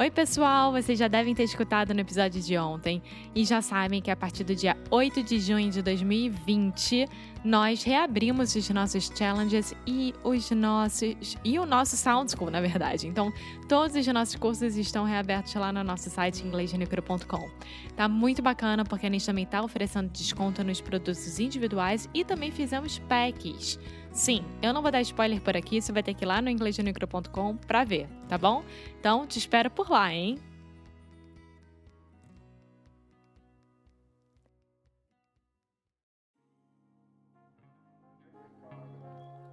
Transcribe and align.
Oi, 0.00 0.10
pessoal! 0.10 0.72
Vocês 0.72 0.98
já 0.98 1.08
devem 1.08 1.34
ter 1.34 1.42
escutado 1.42 1.92
no 1.92 2.00
episódio 2.00 2.40
de 2.40 2.56
ontem 2.56 3.02
e 3.34 3.44
já 3.44 3.60
sabem 3.60 4.00
que 4.00 4.10
a 4.10 4.16
partir 4.16 4.44
do 4.44 4.56
dia 4.56 4.74
8 4.90 5.22
de 5.22 5.38
junho 5.38 5.70
de 5.70 5.82
2020 5.82 7.06
nós 7.44 7.82
reabrimos 7.82 8.54
os 8.54 8.70
nossos 8.70 9.12
challenges 9.14 9.74
e 9.86 10.14
os 10.24 10.50
nossos 10.52 11.36
e 11.44 11.58
o 11.58 11.66
nosso 11.66 11.98
Sound 11.98 12.32
School, 12.32 12.50
na 12.50 12.62
verdade. 12.62 13.06
Então, 13.06 13.30
todos 13.68 13.94
os 13.94 14.06
nossos 14.06 14.36
cursos 14.36 14.74
estão 14.78 15.04
reabertos 15.04 15.54
lá 15.54 15.70
no 15.70 15.84
nosso 15.84 16.08
site 16.08 16.46
inglêsgenicro.com. 16.46 17.50
Tá 17.94 18.08
muito 18.08 18.40
bacana 18.40 18.86
porque 18.86 19.04
a 19.06 19.10
gente 19.10 19.26
também 19.26 19.44
está 19.44 19.62
oferecendo 19.62 20.08
desconto 20.08 20.64
nos 20.64 20.80
produtos 20.80 21.38
individuais 21.38 22.08
e 22.14 22.24
também 22.24 22.50
fizemos 22.50 22.98
packs. 23.00 23.78
Sim, 24.12 24.44
eu 24.60 24.72
não 24.72 24.82
vou 24.82 24.90
dar 24.90 25.00
spoiler 25.02 25.40
por 25.40 25.56
aqui, 25.56 25.80
você 25.80 25.92
vai 25.92 26.02
ter 26.02 26.14
que 26.14 26.24
ir 26.24 26.26
lá 26.26 26.42
no 26.42 26.50
inglêsgenicro.com 26.50 27.56
para 27.56 27.84
ver, 27.84 28.08
tá 28.28 28.36
bom? 28.36 28.64
Então, 28.98 29.26
te 29.26 29.38
espero 29.38 29.70
por 29.70 29.88
lá, 29.88 30.12
hein? 30.12 30.36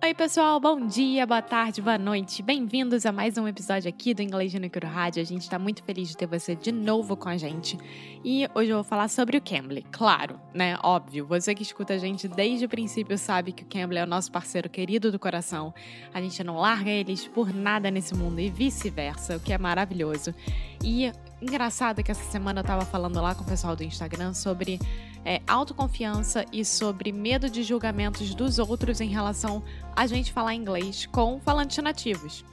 Oi, 0.08 0.14
pessoal, 0.14 0.58
bom 0.58 0.88
dia, 0.88 1.28
boa 1.28 1.42
tarde, 1.42 1.82
boa 1.82 1.98
noite. 1.98 2.42
Bem-vindos 2.42 3.06
a 3.06 3.12
mais 3.12 3.38
um 3.38 3.46
episódio 3.46 3.90
aqui 3.90 4.14
do 4.14 4.22
Inglês 4.22 4.54
de 4.54 4.58
Micro 4.58 4.88
Rádio. 4.88 5.22
A 5.22 5.26
gente 5.26 5.42
está 5.42 5.60
muito 5.60 5.84
feliz 5.84 6.08
de 6.08 6.16
ter 6.16 6.26
você 6.26 6.56
de 6.56 6.72
novo 6.72 7.18
com 7.18 7.28
a 7.28 7.36
gente. 7.36 7.78
E 8.24 8.48
hoje 8.56 8.70
eu 8.72 8.78
vou 8.78 8.86
falar 8.86 9.10
sobre 9.10 9.36
o 9.36 9.42
Cambly. 9.42 9.86
Claro, 9.92 10.40
né? 10.54 10.78
Óbvio, 10.82 11.26
você 11.26 11.54
que 11.54 11.62
escuta 11.62 11.96
a 11.96 11.98
gente 11.98 12.26
desde 12.26 12.64
o 12.64 12.70
princípio 12.70 13.18
sabe 13.18 13.52
que 13.52 13.64
o 13.64 13.66
Cambly 13.66 13.98
é 13.98 14.04
o 14.06 14.08
nosso 14.08 14.32
parceiro 14.32 14.70
querido 14.70 15.12
do 15.12 15.20
coração. 15.20 15.74
A 16.14 16.22
gente 16.22 16.42
não 16.42 16.56
larga 16.56 16.90
eles 16.90 17.28
por 17.28 17.54
nada 17.54 17.92
nesse 17.92 18.16
mundo 18.16 18.40
e 18.40 18.50
vice-versa, 18.50 19.36
o 19.36 19.42
que 19.42 19.52
é 19.52 19.58
maravilhoso. 19.58 20.34
E 20.82 21.12
engraçado 21.42 22.02
que 22.02 22.12
essa 22.12 22.24
semana 22.32 22.62
eu 22.62 22.64
tava 22.64 22.86
falando 22.86 23.22
lá 23.22 23.36
com 23.36 23.44
o 23.44 23.48
pessoal 23.48 23.76
do 23.76 23.84
Instagram 23.84 24.34
sobre 24.34 24.80
é, 25.28 25.42
autoconfiança 25.46 26.46
e 26.54 26.64
sobre 26.64 27.12
medo 27.12 27.50
de 27.50 27.62
julgamentos 27.62 28.34
dos 28.34 28.60
outros 28.60 29.02
em 29.02 29.10
relação 29.10 29.62
a 29.94 30.08
gente 30.08 30.32
falar 30.32 30.56
inglês 30.56 31.06
com 31.06 31.38
falantes 31.42 31.78
nativos. 31.84 32.46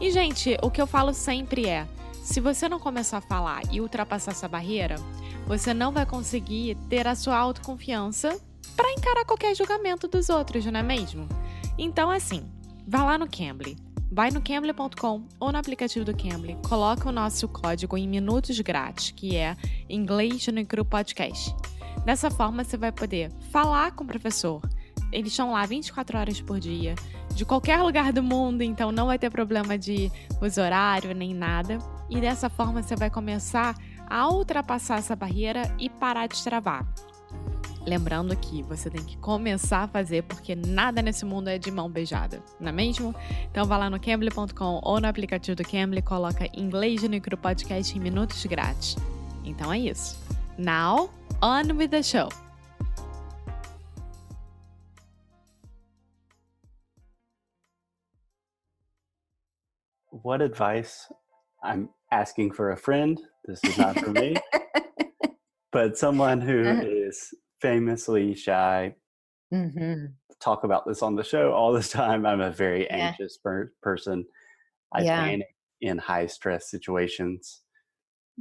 E, 0.00 0.10
gente, 0.10 0.56
o 0.60 0.70
que 0.72 0.82
eu 0.82 0.88
falo 0.88 1.14
sempre 1.14 1.68
é: 1.68 1.86
se 2.20 2.40
você 2.40 2.68
não 2.68 2.80
começar 2.80 3.18
a 3.18 3.22
falar 3.22 3.62
e 3.70 3.80
ultrapassar 3.80 4.32
essa 4.32 4.48
barreira, 4.48 4.96
você 5.46 5.72
não 5.72 5.92
vai 5.92 6.04
conseguir 6.04 6.76
ter 6.88 7.06
a 7.06 7.14
sua 7.14 7.36
autoconfiança 7.36 8.36
para 8.74 8.90
encarar 8.90 9.24
qualquer 9.24 9.54
julgamento 9.54 10.08
dos 10.08 10.28
outros, 10.28 10.66
não 10.66 10.80
é 10.80 10.82
mesmo? 10.82 11.28
Então, 11.78 12.10
assim, 12.10 12.50
vá 12.88 13.04
lá 13.04 13.16
no 13.16 13.28
Cambly 13.28 13.76
Vai 14.12 14.32
no 14.32 14.42
Cambly.com 14.42 15.22
ou 15.38 15.52
no 15.52 15.58
aplicativo 15.58 16.04
do 16.04 16.16
Cambly, 16.16 16.58
coloca 16.68 17.08
o 17.08 17.12
nosso 17.12 17.46
código 17.46 17.96
em 17.96 18.08
minutos 18.08 18.58
grátis, 18.58 19.12
que 19.12 19.36
é 19.36 19.56
Inglês 19.88 20.48
no 20.48 20.66
Cru 20.66 20.84
Podcast. 20.84 21.54
Dessa 22.04 22.30
forma, 22.30 22.64
você 22.64 22.76
vai 22.76 22.90
poder 22.90 23.30
falar 23.50 23.92
com 23.92 24.04
o 24.04 24.06
professor. 24.06 24.60
Eles 25.12 25.32
estão 25.32 25.52
lá 25.52 25.66
24 25.66 26.18
horas 26.18 26.40
por 26.40 26.60
dia, 26.60 26.94
de 27.34 27.44
qualquer 27.44 27.82
lugar 27.82 28.12
do 28.12 28.22
mundo, 28.22 28.62
então 28.62 28.92
não 28.92 29.06
vai 29.06 29.18
ter 29.18 29.30
problema 29.30 29.76
de 29.76 30.10
uso 30.40 30.60
horário 30.60 31.14
nem 31.14 31.34
nada. 31.34 31.78
E 32.08 32.20
dessa 32.20 32.48
forma, 32.48 32.82
você 32.82 32.94
vai 32.96 33.10
começar 33.10 33.74
a 34.08 34.28
ultrapassar 34.28 34.98
essa 34.98 35.14
barreira 35.14 35.62
e 35.78 35.88
parar 35.88 36.26
de 36.26 36.42
travar. 36.42 36.86
Lembrando 37.86 38.36
que 38.36 38.62
você 38.62 38.90
tem 38.90 39.02
que 39.02 39.16
começar 39.16 39.84
a 39.84 39.88
fazer 39.88 40.22
porque 40.24 40.54
nada 40.54 41.00
nesse 41.00 41.24
mundo 41.24 41.48
é 41.48 41.58
de 41.58 41.70
mão 41.70 41.88
beijada, 41.88 42.42
não 42.60 42.68
é 42.68 42.72
mesmo? 42.72 43.14
Então 43.50 43.64
vá 43.64 43.78
lá 43.78 43.88
no 43.88 43.98
Cambly.com 43.98 44.80
ou 44.82 45.00
no 45.00 45.08
aplicativo 45.08 45.56
do 45.56 45.64
Cambly, 45.64 46.02
coloca 46.02 46.46
inglês 46.54 47.02
no 47.02 47.08
micro 47.08 47.36
podcast 47.38 47.96
em 47.96 48.00
minutos 48.00 48.44
grátis. 48.44 48.96
Então 49.44 49.72
é 49.72 49.78
isso. 49.78 50.18
Now, 50.60 51.08
on 51.40 51.78
with 51.78 51.90
the 51.90 52.02
show! 52.02 52.28
What 60.10 60.42
advice? 60.42 61.10
I'm 61.62 61.88
asking 62.12 62.52
for 62.52 62.72
a 62.72 62.76
friend. 62.76 63.18
This 63.46 63.64
is 63.64 63.78
not 63.78 63.98
for 63.98 64.10
me. 64.10 64.36
but 65.72 65.96
someone 65.96 66.42
who 66.42 66.68
uh-huh. 66.68 67.10
famously 67.62 68.34
shy. 68.34 68.94
Mm-hmm. 69.54 70.12
Talk 70.40 70.64
about 70.64 70.86
this 70.86 71.00
on 71.00 71.16
the 71.16 71.24
show 71.24 71.52
all 71.52 71.72
the 71.72 71.82
time. 71.82 72.26
I'm 72.26 72.42
a 72.42 72.50
very 72.50 72.84
yeah. 72.84 72.96
anxious 72.96 73.38
per- 73.38 73.72
person. 73.82 74.26
I 74.92 75.04
yeah. 75.04 75.24
panic 75.24 75.56
in 75.80 75.96
high 75.96 76.26
stress 76.26 76.70
situations. 76.70 77.62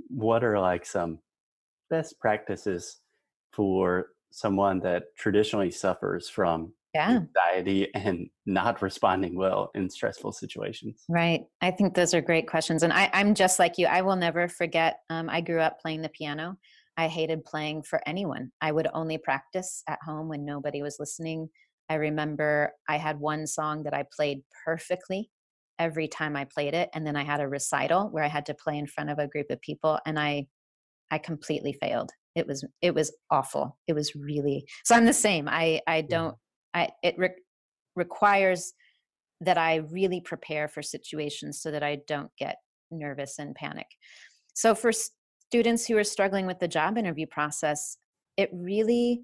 What 0.10 0.44
are 0.44 0.60
like 0.60 0.86
some 0.86 1.20
best 1.90 2.20
practices 2.20 2.98
for 3.52 4.08
someone 4.32 4.80
that 4.80 5.16
traditionally 5.18 5.72
suffers 5.72 6.30
from 6.30 6.72
yeah. 6.94 7.20
anxiety 7.22 7.94
and 7.94 8.30
not 8.46 8.82
responding 8.82 9.36
well 9.36 9.72
in 9.76 9.90
stressful 9.90 10.32
situations? 10.32 11.04
Right. 11.10 11.46
I 11.62 11.72
think 11.72 11.94
those 11.94 12.14
are 12.14 12.22
great 12.22 12.48
questions. 12.48 12.84
And 12.84 12.94
I, 12.94 13.10
am 13.14 13.34
just 13.34 13.60
like 13.60 13.78
you. 13.78 13.88
I 13.88 14.02
will 14.02 14.16
never 14.16 14.48
forget. 14.48 15.00
Um, 15.10 15.30
I 15.30 15.42
grew 15.42 15.60
up 15.60 15.80
playing 15.80 16.02
the 16.02 16.10
piano. 16.10 16.58
I 16.98 17.08
hated 17.08 17.46
playing 17.46 17.84
for 17.84 18.02
anyone. 18.06 18.52
I 18.62 18.72
would 18.72 18.88
only 18.94 19.18
practice 19.18 19.84
at 19.88 20.00
home 20.04 20.28
when 20.28 20.44
nobody 20.44 20.82
was 20.82 20.98
listening. 21.00 21.50
I 21.90 21.96
remember 21.96 22.74
I 22.88 22.98
had 22.98 23.20
one 23.20 23.48
song 23.48 23.84
that 23.84 23.94
I 23.94 24.04
played 24.16 24.42
perfectly 24.66 25.30
every 25.80 26.08
time 26.10 26.36
I 26.36 26.44
played 26.44 26.74
it 26.74 26.90
and 26.94 27.08
then 27.08 27.16
I 27.16 27.24
had 27.24 27.40
a 27.40 27.48
recital 27.48 28.10
where 28.10 28.24
I 28.24 28.28
had 28.28 28.46
to 28.48 28.54
play 28.54 28.78
in 28.78 28.86
front 28.86 29.10
of 29.10 29.18
a 29.18 29.28
group 29.28 29.50
of 29.50 29.62
people 29.62 29.98
and 30.06 30.20
I 30.20 30.48
I 31.12 31.18
completely 31.18 31.74
failed. 31.74 32.12
It 32.36 32.48
was 32.48 32.66
it 32.82 32.94
was 32.94 33.12
awful. 33.32 33.78
It 33.88 33.94
was 33.94 34.16
really 34.16 34.66
So 34.86 34.96
I'm 34.96 35.06
the 35.06 35.14
same. 35.14 35.48
I 35.50 35.82
I 35.88 36.02
don't 36.02 36.36
I 36.74 36.90
it 37.04 37.16
re- 37.18 37.36
requires 37.96 38.74
that 39.42 39.58
I 39.58 39.78
really 39.78 40.22
prepare 40.22 40.68
for 40.68 40.82
situations 40.82 41.62
so 41.62 41.72
that 41.72 41.84
I 41.84 42.00
don't 42.08 42.32
get 42.38 42.58
nervous 42.92 43.40
and 43.40 43.56
panic. 43.56 43.88
So 44.54 44.76
for 44.76 44.92
students 44.92 45.86
who 45.86 45.98
are 45.98 46.04
struggling 46.04 46.46
with 46.46 46.60
the 46.60 46.68
job 46.68 46.98
interview 46.98 47.26
process, 47.26 47.98
it 48.38 48.50
really 48.54 49.22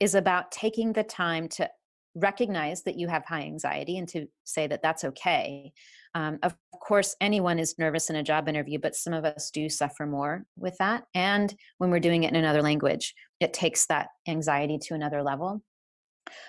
is 0.00 0.14
about 0.14 0.52
taking 0.52 0.92
the 0.92 1.02
time 1.02 1.48
to 1.48 1.68
recognize 2.14 2.82
that 2.84 2.98
you 2.98 3.08
have 3.08 3.24
high 3.24 3.42
anxiety 3.42 3.98
and 3.98 4.08
to 4.08 4.26
say 4.44 4.66
that 4.66 4.82
that's 4.82 5.04
okay. 5.04 5.72
Um, 6.14 6.38
of 6.42 6.54
course, 6.80 7.14
anyone 7.20 7.58
is 7.58 7.78
nervous 7.78 8.10
in 8.10 8.16
a 8.16 8.22
job 8.22 8.48
interview, 8.48 8.78
but 8.78 8.94
some 8.94 9.12
of 9.12 9.24
us 9.24 9.50
do 9.50 9.68
suffer 9.68 10.06
more 10.06 10.44
with 10.56 10.76
that. 10.78 11.04
And 11.14 11.54
when 11.78 11.90
we're 11.90 12.00
doing 12.00 12.24
it 12.24 12.30
in 12.30 12.36
another 12.36 12.62
language, 12.62 13.14
it 13.40 13.52
takes 13.52 13.86
that 13.86 14.08
anxiety 14.26 14.78
to 14.82 14.94
another 14.94 15.22
level. 15.22 15.62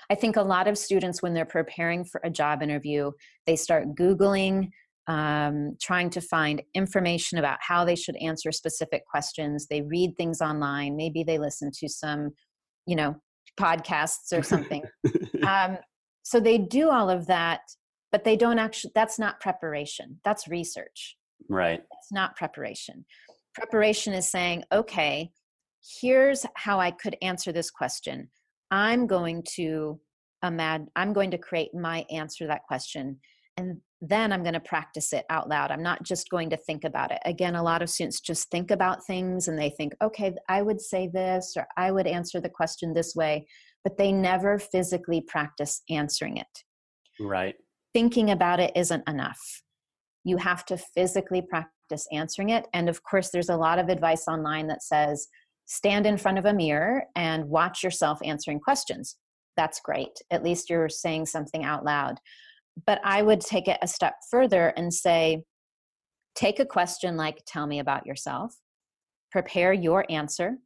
I 0.09 0.15
think 0.15 0.35
a 0.35 0.41
lot 0.41 0.67
of 0.67 0.77
students, 0.77 1.21
when 1.21 1.33
they're 1.33 1.45
preparing 1.45 2.03
for 2.03 2.21
a 2.23 2.29
job 2.29 2.61
interview, 2.61 3.11
they 3.45 3.55
start 3.55 3.95
Googling 3.95 4.69
um, 5.09 5.75
trying 5.81 6.11
to 6.11 6.21
find 6.21 6.61
information 6.75 7.39
about 7.39 7.57
how 7.61 7.83
they 7.83 7.95
should 7.95 8.15
answer 8.17 8.51
specific 8.51 9.05
questions. 9.07 9.65
They 9.67 9.81
read 9.81 10.15
things 10.17 10.39
online. 10.39 10.95
Maybe 10.95 11.23
they 11.23 11.39
listen 11.39 11.71
to 11.79 11.89
some, 11.89 12.29
you 12.85 12.95
know, 12.95 13.15
podcasts 13.59 14.31
or 14.31 14.43
something. 14.43 14.83
um, 15.47 15.79
so 16.21 16.39
they 16.39 16.59
do 16.59 16.91
all 16.91 17.09
of 17.09 17.25
that, 17.25 17.61
but 18.11 18.23
they 18.23 18.35
don't 18.35 18.59
actually, 18.59 18.91
that's 18.95 19.19
not 19.19 19.39
preparation. 19.39 20.19
That's 20.23 20.47
research. 20.47 21.17
Right. 21.47 21.81
It's 21.99 22.11
not 22.11 22.35
preparation. 22.35 23.05
Preparation 23.55 24.13
is 24.13 24.29
saying, 24.29 24.63
okay, 24.71 25.31
here's 26.01 26.45
how 26.55 26.79
I 26.79 26.91
could 26.91 27.17
answer 27.21 27.51
this 27.51 27.71
question. 27.71 28.29
I'm 28.71 29.07
going 29.07 29.43
to 29.55 29.99
imagine, 30.43 30.87
I'm 30.95 31.13
going 31.13 31.31
to 31.31 31.37
create 31.37 31.73
my 31.73 32.05
answer 32.11 32.43
to 32.43 32.47
that 32.47 32.63
question. 32.67 33.19
And 33.57 33.81
then 34.01 34.31
I'm 34.31 34.43
going 34.43 34.53
to 34.53 34.61
practice 34.61 35.11
it 35.11 35.25
out 35.29 35.49
loud. 35.49 35.71
I'm 35.71 35.83
not 35.83 36.03
just 36.03 36.29
going 36.29 36.49
to 36.51 36.57
think 36.57 36.85
about 36.85 37.11
it. 37.11 37.19
Again, 37.25 37.55
a 37.55 37.63
lot 37.63 37.81
of 37.81 37.89
students 37.89 38.21
just 38.21 38.49
think 38.49 38.71
about 38.71 39.05
things 39.05 39.47
and 39.49 39.59
they 39.59 39.69
think, 39.71 39.93
okay, 40.01 40.33
I 40.47 40.61
would 40.61 40.79
say 40.79 41.09
this 41.13 41.55
or 41.57 41.67
I 41.75 41.91
would 41.91 42.07
answer 42.07 42.39
the 42.39 42.49
question 42.49 42.93
this 42.93 43.13
way, 43.15 43.47
but 43.83 43.97
they 43.97 44.13
never 44.13 44.59
physically 44.59 45.21
practice 45.27 45.81
answering 45.89 46.37
it. 46.37 46.63
Right. 47.19 47.55
Thinking 47.93 48.31
about 48.31 48.59
it 48.59 48.71
isn't 48.75 49.07
enough. 49.07 49.63
You 50.23 50.37
have 50.37 50.65
to 50.65 50.77
physically 50.77 51.41
practice 51.41 52.07
answering 52.11 52.49
it. 52.49 52.67
And 52.73 52.87
of 52.87 53.03
course, 53.03 53.29
there's 53.29 53.49
a 53.49 53.57
lot 53.57 53.79
of 53.79 53.89
advice 53.89 54.27
online 54.27 54.67
that 54.67 54.83
says 54.83 55.27
stand 55.65 56.05
in 56.05 56.17
front 56.17 56.37
of 56.37 56.45
a 56.45 56.53
mirror 56.53 57.03
and 57.15 57.45
watch 57.45 57.83
yourself 57.83 58.19
answering 58.23 58.59
questions. 58.59 59.17
That's 59.57 59.79
great. 59.79 60.11
At 60.31 60.43
least 60.43 60.69
you're 60.69 60.89
saying 60.89 61.25
something 61.25 61.63
out 61.63 61.83
loud 61.83 62.19
but 62.85 62.99
I 63.03 63.21
would 63.21 63.41
take 63.41 63.67
it 63.67 63.79
a 63.81 63.87
step 63.87 64.15
further 64.29 64.73
and 64.77 64.93
say, 64.93 65.43
take 66.35 66.59
a 66.59 66.65
question 66.65 67.17
like, 67.17 67.43
tell 67.45 67.67
me 67.67 67.79
about 67.79 68.05
yourself, 68.05 68.55
prepare 69.31 69.73
your 69.73 70.05
answer, 70.09 70.57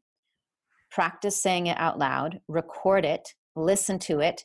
practice 0.91 1.41
saying 1.41 1.67
it 1.67 1.77
out 1.79 1.97
loud, 1.97 2.39
record 2.47 3.05
it, 3.05 3.29
listen 3.55 3.99
to 3.99 4.19
it, 4.19 4.43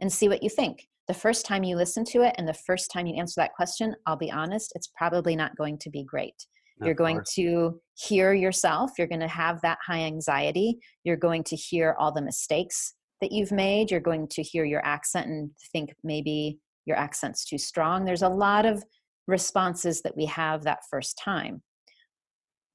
and 0.00 0.12
see 0.12 0.28
what 0.28 0.42
you 0.42 0.50
think. 0.50 0.86
The 1.08 1.14
first 1.14 1.46
time 1.46 1.62
you 1.62 1.76
listen 1.76 2.04
to 2.04 2.22
it 2.22 2.34
and 2.36 2.48
the 2.48 2.54
first 2.54 2.90
time 2.90 3.06
you 3.06 3.18
answer 3.18 3.40
that 3.40 3.54
question, 3.54 3.94
I'll 4.06 4.16
be 4.16 4.30
honest, 4.30 4.72
it's 4.74 4.90
probably 4.96 5.36
not 5.36 5.56
going 5.56 5.78
to 5.78 5.90
be 5.90 6.02
great. 6.02 6.34
Of 6.80 6.86
you're 6.86 6.96
going 6.96 7.18
course. 7.18 7.34
to 7.34 7.80
hear 7.94 8.34
yourself. 8.34 8.90
You're 8.98 9.06
going 9.06 9.20
to 9.20 9.28
have 9.28 9.60
that 9.62 9.78
high 9.86 10.00
anxiety. 10.00 10.78
You're 11.04 11.16
going 11.16 11.44
to 11.44 11.56
hear 11.56 11.96
all 11.98 12.12
the 12.12 12.22
mistakes 12.22 12.94
that 13.20 13.32
you've 13.32 13.52
made. 13.52 13.90
You're 13.90 14.00
going 14.00 14.28
to 14.28 14.42
hear 14.42 14.64
your 14.64 14.84
accent 14.84 15.28
and 15.28 15.50
think 15.72 15.94
maybe 16.04 16.58
your 16.84 16.96
accent's 16.96 17.44
too 17.44 17.58
strong. 17.58 18.04
There's 18.04 18.22
a 18.22 18.28
lot 18.28 18.66
of 18.66 18.84
responses 19.26 20.02
that 20.02 20.16
we 20.16 20.26
have 20.26 20.64
that 20.64 20.80
first 20.90 21.18
time. 21.22 21.62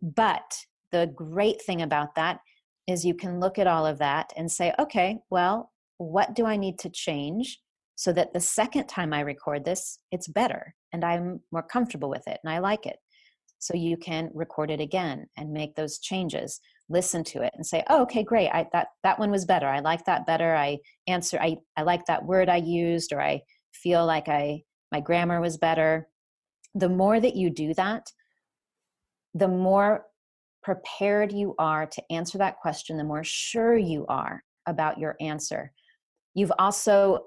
But 0.01 0.57
the 0.92 1.12
great 1.16 1.62
thing 1.62 1.81
about 1.83 2.16
that 2.16 2.39
is 2.88 3.06
you 3.06 3.13
can 3.13 3.39
look 3.39 3.60
at 3.60 3.68
all 3.68 3.86
of 3.86 4.00
that 4.00 4.33
and 4.36 4.51
say, 4.51 4.74
okay, 4.80 5.19
well, 5.30 5.72
what 5.98 6.33
do 6.33 6.45
I 6.45 6.57
need 6.57 6.80
to 6.80 6.89
change 6.89 7.60
so 8.01 8.12
that 8.12 8.33
the 8.33 8.39
second 8.39 8.88
time 8.88 9.13
I 9.13 9.19
record 9.19 9.63
this, 9.63 10.00
it's 10.12 10.27
better 10.27 10.74
and 10.92 11.06
I'm 11.06 11.39
more 11.51 11.62
comfortable 11.62 12.09
with 12.09 12.27
it 12.27 12.39
and 12.44 12.51
I 12.51 12.57
like 12.57 12.88
it. 12.88 12.95
So 13.59 13.75
you 13.75 13.95
can 13.95 14.31
record 14.33 14.71
it 14.71 14.81
again 14.81 15.27
and 15.38 15.53
make 15.53 15.75
those 15.75 16.00
changes, 16.00 16.59
listen 16.89 17.24
to 17.25 17.44
it 17.44 17.53
and 17.53 17.63
say, 17.63 17.83
oh, 17.92 18.01
okay, 18.01 18.24
great. 18.24 18.50
I, 18.50 18.65
that, 18.74 18.88
that 19.03 19.19
one 19.19 19.30
was 19.30 19.45
better. 19.45 19.68
I 19.68 19.81
like 19.81 20.03
that 20.06 20.25
better. 20.25 20.56
I 20.56 20.80
answer, 21.06 21.38
I, 21.39 21.57
I 21.77 21.83
like 21.83 22.03
that 22.07 22.25
word 22.25 22.50
I 22.50 22.56
used, 22.56 23.13
or 23.13 23.21
I 23.21 23.42
feel 23.71 24.04
like 24.04 24.27
I, 24.27 24.63
my 24.92 25.00
grammar 25.00 25.39
was 25.39 25.57
better. 25.57 26.07
The 26.74 26.89
more 26.89 27.19
that 27.19 27.36
you 27.36 27.51
do 27.51 27.75
that, 27.75 28.07
the 29.36 29.47
more 29.47 30.07
prepared 30.63 31.31
you 31.31 31.54
are 31.59 31.86
to 31.86 32.04
answer 32.09 32.39
that 32.39 32.57
question, 32.57 32.97
the 32.97 33.04
more 33.04 33.24
sure 33.24 33.77
you 33.77 34.07
are 34.09 34.44
about 34.65 34.97
your 34.97 35.15
answer. 35.19 35.71
You've 36.33 36.54
also 36.57 37.25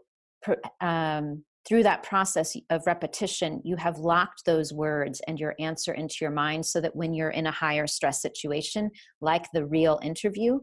um, 0.81 1.45
through 1.67 1.83
that 1.83 2.03
process 2.03 2.57
of 2.71 2.87
repetition, 2.87 3.61
you 3.65 3.77
have 3.77 3.99
locked 3.99 4.45
those 4.45 4.73
words 4.73 5.21
and 5.27 5.41
your 5.41 5.55
answer 5.59 5.95
into 5.95 6.17
your 6.21 6.31
mind 6.31 6.67
so 6.67 6.81
that 6.81 6.95
when 6.95 7.15
you're 7.15 7.31
in 7.31 7.47
a 7.47 7.53
higher 7.53 7.87
stress 7.87 8.21
situation, 8.21 8.91
like 9.21 9.47
the 9.53 9.65
real 9.65 9.99
interview, 10.03 10.59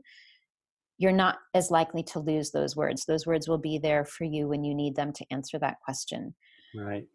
you're 1.00 1.12
not 1.12 1.38
as 1.56 1.72
likely 1.72 2.04
to 2.04 2.20
lose 2.20 2.52
those 2.52 2.76
words. 2.76 3.06
Those 3.06 3.26
words 3.26 3.48
will 3.48 3.58
be 3.58 3.80
there 3.80 4.06
for 4.06 4.26
you 4.26 4.48
when 4.48 4.64
you 4.64 4.76
need 4.76 4.96
them 4.96 5.12
to 5.14 5.26
answer 5.32 5.58
that 5.58 5.78
question. 5.84 6.36
Right. 6.76 7.06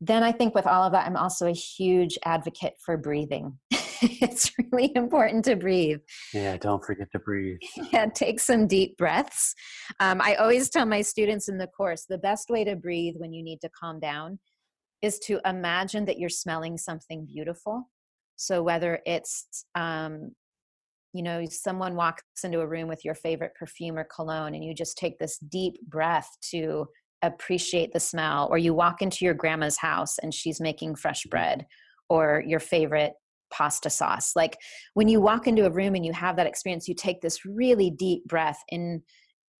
Then 0.00 0.24
I 0.24 0.32
think 0.32 0.54
with 0.54 0.66
all 0.66 0.82
of 0.82 0.92
that, 0.92 1.06
I'm 1.06 1.16
also 1.16 1.46
a 1.46 1.52
huge 1.52 2.18
advocate 2.24 2.74
for 2.84 2.96
breathing. 2.96 3.56
it's 4.20 4.52
really 4.58 4.92
important 4.94 5.44
to 5.46 5.56
breathe. 5.56 6.00
Yeah, 6.32 6.56
don't 6.56 6.84
forget 6.84 7.08
to 7.12 7.18
breathe. 7.18 7.58
Yeah, 7.92 8.06
take 8.06 8.40
some 8.40 8.66
deep 8.66 8.96
breaths. 8.96 9.54
Um, 10.00 10.20
I 10.20 10.34
always 10.34 10.68
tell 10.70 10.86
my 10.86 11.02
students 11.02 11.48
in 11.48 11.58
the 11.58 11.66
course 11.66 12.06
the 12.08 12.18
best 12.18 12.50
way 12.50 12.64
to 12.64 12.76
breathe 12.76 13.14
when 13.18 13.32
you 13.32 13.42
need 13.42 13.60
to 13.60 13.68
calm 13.68 14.00
down 14.00 14.38
is 15.02 15.18
to 15.20 15.40
imagine 15.44 16.06
that 16.06 16.18
you're 16.18 16.28
smelling 16.28 16.78
something 16.78 17.26
beautiful. 17.26 17.90
So 18.36 18.62
whether 18.62 19.00
it's 19.06 19.66
um, 19.74 20.32
you 21.12 21.22
know 21.22 21.44
someone 21.48 21.94
walks 21.94 22.22
into 22.42 22.60
a 22.60 22.66
room 22.66 22.88
with 22.88 23.04
your 23.04 23.14
favorite 23.14 23.54
perfume 23.54 23.96
or 23.96 24.04
cologne 24.04 24.54
and 24.54 24.64
you 24.64 24.74
just 24.74 24.98
take 24.98 25.18
this 25.18 25.38
deep 25.38 25.74
breath 25.88 26.28
to 26.50 26.86
appreciate 27.22 27.92
the 27.92 28.00
smell 28.00 28.48
or 28.50 28.58
you 28.58 28.74
walk 28.74 29.00
into 29.00 29.24
your 29.24 29.32
grandma's 29.32 29.78
house 29.78 30.18
and 30.18 30.34
she's 30.34 30.60
making 30.60 30.94
fresh 30.94 31.24
bread 31.24 31.64
or 32.10 32.42
your 32.46 32.60
favorite 32.60 33.12
pasta 33.56 33.90
sauce. 33.90 34.32
Like 34.34 34.56
when 34.94 35.08
you 35.08 35.20
walk 35.20 35.46
into 35.46 35.66
a 35.66 35.70
room 35.70 35.94
and 35.94 36.04
you 36.04 36.12
have 36.12 36.36
that 36.36 36.46
experience, 36.46 36.88
you 36.88 36.94
take 36.94 37.20
this 37.20 37.44
really 37.44 37.90
deep 37.90 38.24
breath 38.26 38.58
in 38.68 39.02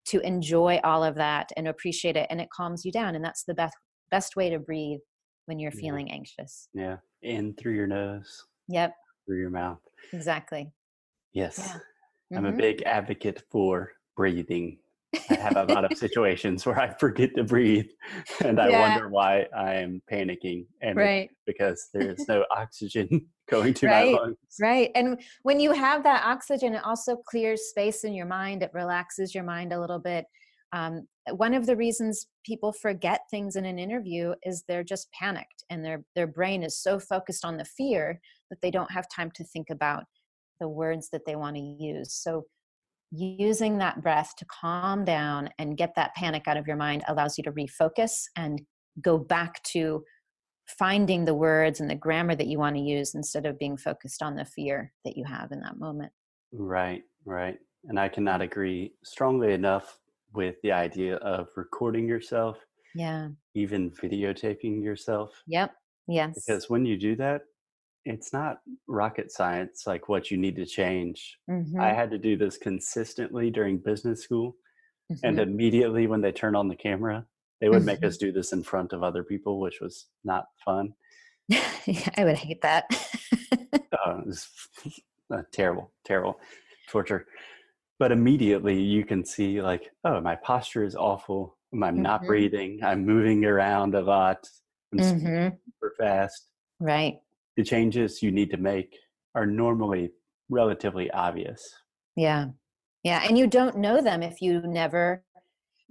to 0.07 0.19
enjoy 0.19 0.79
all 0.83 1.03
of 1.03 1.15
that 1.15 1.49
and 1.57 1.67
appreciate 1.67 2.15
it 2.15 2.27
and 2.29 2.39
it 2.39 2.49
calms 2.51 2.85
you 2.85 2.91
down 2.91 3.15
and 3.15 3.25
that's 3.25 3.43
the 3.43 3.55
best 3.55 3.75
best 4.11 4.35
way 4.35 4.51
to 4.51 4.59
breathe 4.59 4.99
when 5.47 5.59
you're 5.59 5.71
feeling 5.71 6.11
anxious. 6.11 6.69
Yeah. 6.73 6.97
In 7.21 7.53
through 7.55 7.73
your 7.73 7.87
nose. 7.87 8.45
Yep. 8.67 8.93
Through 9.25 9.39
your 9.39 9.49
mouth. 9.49 9.79
Exactly. 10.13 10.71
Yes. 11.33 11.57
Yeah. 11.57 11.65
Mm-hmm. 11.73 12.37
I'm 12.37 12.45
a 12.45 12.49
mm-hmm. 12.49 12.57
big 12.57 12.83
advocate 12.83 13.43
for 13.51 13.91
breathing 14.15 14.77
I 15.29 15.35
have 15.35 15.57
a 15.57 15.73
lot 15.73 15.89
of 15.89 15.97
situations 15.97 16.65
where 16.65 16.79
I 16.79 16.89
forget 16.97 17.35
to 17.35 17.43
breathe 17.43 17.87
and 18.43 18.59
I 18.59 18.69
yeah. 18.69 18.89
wonder 18.89 19.09
why 19.09 19.47
I 19.55 19.75
am 19.75 20.01
panicking. 20.11 20.65
And 20.81 20.97
right. 20.97 21.29
because 21.45 21.89
there's 21.93 22.25
no 22.27 22.45
oxygen 22.55 23.25
going 23.49 23.73
to 23.75 23.87
right. 23.87 24.13
my 24.13 24.19
lungs. 24.19 24.37
Right. 24.59 24.91
And 24.95 25.19
when 25.43 25.59
you 25.59 25.71
have 25.71 26.03
that 26.03 26.23
oxygen, 26.25 26.73
it 26.73 26.83
also 26.83 27.17
clears 27.27 27.69
space 27.69 28.03
in 28.03 28.13
your 28.13 28.25
mind. 28.25 28.63
It 28.63 28.71
relaxes 28.73 29.33
your 29.33 29.43
mind 29.43 29.73
a 29.73 29.79
little 29.79 29.99
bit. 29.99 30.25
Um, 30.73 31.07
one 31.31 31.53
of 31.53 31.65
the 31.65 31.75
reasons 31.75 32.27
people 32.45 32.73
forget 32.73 33.21
things 33.31 33.55
in 33.55 33.65
an 33.65 33.79
interview 33.79 34.33
is 34.43 34.63
they're 34.67 34.83
just 34.83 35.11
panicked 35.11 35.63
and 35.69 35.83
their 35.83 36.03
their 36.15 36.27
brain 36.27 36.63
is 36.63 36.77
so 36.77 36.99
focused 36.99 37.45
on 37.45 37.57
the 37.57 37.65
fear 37.65 38.19
that 38.49 38.61
they 38.61 38.71
don't 38.71 38.91
have 38.91 39.05
time 39.09 39.31
to 39.35 39.43
think 39.43 39.69
about 39.69 40.03
the 40.59 40.67
words 40.67 41.09
that 41.11 41.25
they 41.25 41.35
want 41.35 41.55
to 41.55 41.61
use. 41.61 42.13
So 42.13 42.45
using 43.11 43.77
that 43.77 44.01
breath 44.01 44.33
to 44.37 44.45
calm 44.45 45.05
down 45.05 45.49
and 45.59 45.77
get 45.77 45.93
that 45.95 46.13
panic 46.15 46.47
out 46.47 46.57
of 46.57 46.67
your 46.67 46.75
mind 46.75 47.03
allows 47.07 47.37
you 47.37 47.43
to 47.43 47.51
refocus 47.51 48.23
and 48.35 48.61
go 49.01 49.17
back 49.17 49.61
to 49.63 50.03
finding 50.67 51.25
the 51.25 51.33
words 51.33 51.79
and 51.79 51.89
the 51.89 51.95
grammar 51.95 52.35
that 52.35 52.47
you 52.47 52.57
want 52.57 52.75
to 52.75 52.81
use 52.81 53.13
instead 53.13 53.45
of 53.45 53.59
being 53.59 53.77
focused 53.77 54.23
on 54.23 54.35
the 54.35 54.45
fear 54.45 54.91
that 55.03 55.15
you 55.15 55.23
have 55.23 55.51
in 55.51 55.59
that 55.61 55.77
moment. 55.77 56.11
Right, 56.51 57.03
right. 57.25 57.57
And 57.85 57.99
I 57.99 58.09
cannot 58.09 58.41
agree 58.41 58.93
strongly 59.03 59.53
enough 59.53 59.99
with 60.33 60.55
the 60.63 60.71
idea 60.71 61.17
of 61.17 61.47
recording 61.55 62.07
yourself. 62.07 62.57
Yeah. 62.95 63.29
Even 63.53 63.91
videotaping 63.91 64.83
yourself. 64.83 65.31
Yep. 65.47 65.71
Yes. 66.07 66.45
Because 66.45 66.69
when 66.69 66.85
you 66.85 66.97
do 66.97 67.15
that, 67.17 67.41
it's 68.05 68.31
not 68.31 68.59
rocket 68.87 69.31
science 69.31 69.83
like 69.87 70.07
what 70.07 70.29
you 70.29 70.37
need 70.37 70.55
to 70.55 70.65
change. 70.65 71.37
Mm-hmm. 71.49 71.79
I 71.79 71.91
had 71.93 72.11
to 72.11 72.19
do 72.19 72.37
this 72.37 72.57
consistently 72.57 73.49
during 73.49 73.79
business 73.79 74.23
school. 74.23 74.55
Mm-hmm. 75.11 75.25
And 75.25 75.39
immediately 75.39 76.07
when 76.07 76.21
they 76.21 76.31
turn 76.31 76.55
on 76.55 76.67
the 76.67 76.75
camera, 76.75 77.25
they 77.61 77.69
would 77.69 77.83
make 77.83 77.99
mm-hmm. 77.99 78.07
us 78.07 78.17
do 78.17 78.31
this 78.31 78.53
in 78.53 78.63
front 78.63 78.93
of 78.93 79.03
other 79.03 79.23
people, 79.23 79.59
which 79.59 79.81
was 79.81 80.07
not 80.23 80.45
fun. 80.63 80.93
I 81.51 82.23
would 82.23 82.37
hate 82.37 82.61
that. 82.61 82.85
uh, 83.53 84.19
it 84.19 84.27
was 84.27 84.47
uh, 85.33 85.41
terrible, 85.51 85.91
terrible 86.05 86.39
torture. 86.89 87.25
But 87.97 88.11
immediately 88.11 88.79
you 88.79 89.05
can 89.05 89.25
see, 89.25 89.61
like, 89.61 89.91
oh, 90.03 90.19
my 90.21 90.35
posture 90.35 90.83
is 90.83 90.95
awful. 90.95 91.57
I'm 91.73 91.79
mm-hmm. 91.79 92.01
not 92.01 92.25
breathing. 92.25 92.81
I'm 92.83 93.05
moving 93.05 93.45
around 93.45 93.95
a 93.95 94.01
lot. 94.01 94.47
I'm 94.91 94.99
mm-hmm. 94.99 95.55
super 95.65 95.93
fast. 95.97 96.47
Right 96.79 97.19
the 97.57 97.63
changes 97.63 98.21
you 98.21 98.31
need 98.31 98.51
to 98.51 98.57
make 98.57 98.95
are 99.33 99.45
normally 99.45 100.11
relatively 100.49 101.09
obvious. 101.11 101.73
Yeah. 102.15 102.47
Yeah. 103.03 103.23
And 103.27 103.37
you 103.37 103.47
don't 103.47 103.77
know 103.77 104.01
them 104.01 104.23
if 104.23 104.41
you 104.41 104.61
never, 104.61 105.23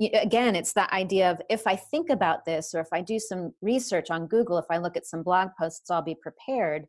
again, 0.00 0.56
it's 0.56 0.72
that 0.72 0.92
idea 0.92 1.30
of 1.30 1.40
if 1.48 1.66
I 1.66 1.76
think 1.76 2.10
about 2.10 2.44
this 2.44 2.74
or 2.74 2.80
if 2.80 2.88
I 2.92 3.00
do 3.00 3.18
some 3.18 3.52
research 3.62 4.10
on 4.10 4.26
Google, 4.26 4.58
if 4.58 4.66
I 4.70 4.78
look 4.78 4.96
at 4.96 5.06
some 5.06 5.22
blog 5.22 5.50
posts, 5.58 5.90
I'll 5.90 6.02
be 6.02 6.16
prepared. 6.20 6.86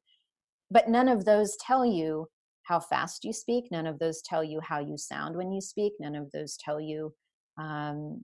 But 0.72 0.90
none 0.90 1.08
of 1.08 1.26
those 1.26 1.58
tell 1.58 1.86
you 1.86 2.28
how 2.64 2.80
fast 2.80 3.24
you 3.24 3.34
speak. 3.34 3.66
None 3.72 3.86
of 3.86 4.00
those 4.00 4.22
tell 4.24 4.44
you 4.44 4.60
how 4.62 4.80
you 4.80 4.98
sound 4.98 5.36
when 5.36 5.52
you 5.52 5.62
speak. 5.62 5.94
None 6.00 6.16
of 6.16 6.32
those 6.32 6.58
tell 6.58 6.82
you 6.82 7.14
um, 7.60 8.24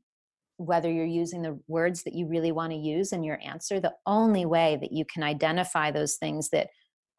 whether 0.65 0.91
you're 0.91 1.05
using 1.05 1.41
the 1.41 1.59
words 1.67 2.03
that 2.03 2.13
you 2.13 2.27
really 2.27 2.51
want 2.51 2.71
to 2.71 2.77
use 2.77 3.11
in 3.11 3.23
your 3.23 3.39
answer, 3.43 3.79
the 3.79 3.93
only 4.05 4.45
way 4.45 4.77
that 4.81 4.91
you 4.91 5.05
can 5.05 5.23
identify 5.23 5.91
those 5.91 6.15
things 6.15 6.49
that 6.49 6.67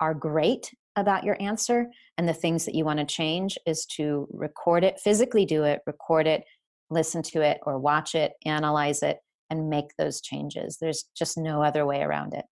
are 0.00 0.14
great 0.14 0.70
about 0.96 1.24
your 1.24 1.40
answer 1.40 1.86
and 2.18 2.28
the 2.28 2.34
things 2.34 2.64
that 2.64 2.74
you 2.74 2.84
want 2.84 2.98
to 2.98 3.04
change 3.04 3.58
is 3.66 3.86
to 3.86 4.26
record 4.30 4.84
it, 4.84 5.00
physically 5.00 5.46
do 5.46 5.64
it, 5.64 5.80
record 5.86 6.26
it, 6.26 6.44
listen 6.90 7.22
to 7.22 7.40
it, 7.40 7.58
or 7.64 7.78
watch 7.78 8.14
it, 8.14 8.32
analyze 8.44 9.02
it, 9.02 9.18
and 9.50 9.70
make 9.70 9.96
those 9.98 10.20
changes. 10.20 10.78
There's 10.80 11.04
just 11.16 11.38
no 11.38 11.62
other 11.62 11.86
way 11.86 12.02
around 12.02 12.34
it. 12.34 12.44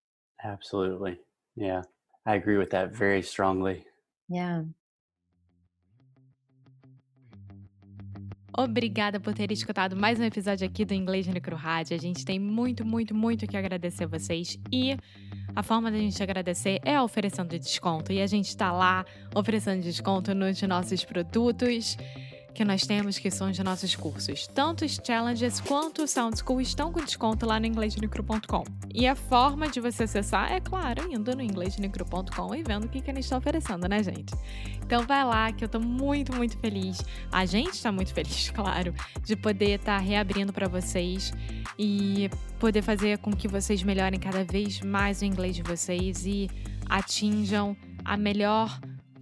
Absolutely. 0.43 1.19
Yeah. 1.57 1.83
I 2.27 2.35
agree 2.35 2.57
with 2.57 2.71
that 2.71 2.95
very 2.95 3.23
strongly. 3.23 3.85
Yeah. 4.29 4.63
Obrigada 8.57 9.21
por 9.21 9.33
ter 9.33 9.53
escutado 9.53 9.95
mais 9.97 10.19
um 10.19 10.25
episódio 10.25 10.67
aqui 10.67 10.85
do 10.85 10.93
Inglês 10.93 11.27
no 11.27 11.41
Cru 11.41 11.57
Rádio. 11.57 11.97
A 11.97 12.01
gente 12.01 12.25
tem 12.25 12.39
muito, 12.39 12.85
muito, 12.85 13.15
muito 13.15 13.47
que 13.47 13.57
agradecer 13.57 14.05
a 14.05 14.07
vocês 14.09 14.59
e 14.73 14.97
a 15.55 15.63
forma 15.63 15.91
da 15.91 15.97
gente 15.97 16.21
agradecer 16.23 16.81
é 16.85 17.01
oferecendo 17.01 17.59
desconto. 17.59 18.13
E 18.13 18.21
a 18.21 18.27
gente 18.27 18.49
está 18.49 18.73
lá 18.73 19.05
oferecendo 19.35 19.83
desconto 19.83 20.35
nos 20.35 20.61
nossos 20.63 21.05
produtos. 21.05 21.97
Que 22.55 22.65
nós 22.65 22.83
temos, 22.83 23.19
que 23.19 23.31
são 23.31 23.51
os 23.51 23.59
nossos 23.59 23.95
cursos. 23.95 24.47
Tanto 24.47 24.85
os 24.85 24.99
challenges 25.05 25.61
quanto 25.61 26.03
o 26.03 26.09
Sound 26.09 26.39
School 26.39 26.61
estão 26.61 26.93
com 26.93 27.01
desconto 27.01 27.47
lá 27.47 27.61
no 27.61 27.67
inglêsnicro.com. 27.67 28.65
E 28.93 29.07
a 29.07 29.15
forma 29.15 29.69
de 29.69 29.81
você 29.81 30.05
acessar 30.05 30.53
é, 30.53 30.61
claro, 30.61 31.11
indo 31.13 31.35
no 31.35 31.43
inglêsnicro.com 31.43 32.55
e 32.55 32.63
vendo 32.63 32.85
o 32.85 32.89
que, 32.89 33.01
que 33.01 33.11
eles 33.11 33.25
estão 33.25 33.39
oferecendo, 33.39 33.89
né, 33.89 34.03
gente? 34.03 34.35
Então 34.83 35.07
vai 35.07 35.25
lá 35.25 35.53
que 35.53 35.65
eu 35.65 35.69
tô 35.69 35.79
muito, 35.79 36.35
muito 36.35 36.59
feliz. 36.59 37.01
A 37.31 37.47
gente 37.47 37.75
está 37.75 37.93
muito 37.93 38.13
feliz, 38.13 38.51
claro, 38.55 38.93
de 39.25 39.37
poder 39.37 39.79
estar 39.79 39.99
tá 39.99 40.03
reabrindo 40.03 40.53
para 40.53 40.69
vocês 40.69 41.33
e 41.79 42.29
poder 42.59 42.83
fazer 42.83 43.19
com 43.19 43.31
que 43.31 43.47
vocês 43.47 43.83
melhorem 43.83 44.19
cada 44.19 44.45
vez 44.45 44.81
mais 44.81 45.23
o 45.23 45.25
inglês 45.25 45.55
de 45.55 45.63
vocês 45.63 46.27
e 46.27 46.51
atinjam 46.89 47.77
a 48.05 48.17
melhor 48.17 48.81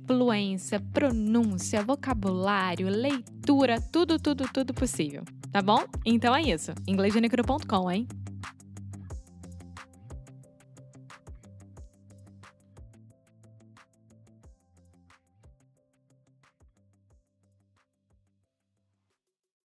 fluência, 0.08 0.80
pronúncia, 0.80 1.82
vocabulário, 1.82 2.88
leitura, 2.88 3.78
tudo, 3.78 4.18
tudo, 4.18 4.48
tudo 4.50 4.72
possível. 4.72 5.22
Tá 5.52 5.60
bom? 5.60 5.84
Então 6.04 6.34
é 6.34 6.40
isso. 6.40 6.72
inglêsgenicro.com, 6.86 7.90
hein? 7.90 8.08